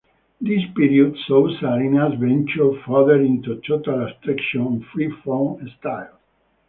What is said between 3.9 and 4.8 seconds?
abstraction